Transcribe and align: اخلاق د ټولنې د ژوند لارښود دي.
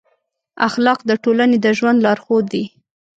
اخلاق 0.67 0.99
د 1.09 1.11
ټولنې 1.23 1.57
د 1.61 1.67
ژوند 1.77 1.97
لارښود 2.05 2.45
دي. 2.53 2.63